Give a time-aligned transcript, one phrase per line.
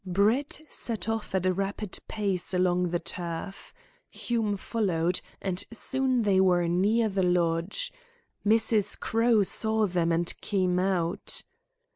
[0.03, 3.71] Brett set off at a rapid pace along the turf.
[4.09, 7.93] Hume followed, and soon they were near the lodge.
[8.43, 8.99] Mrs.
[8.99, 11.43] Crowe saw them, and came out.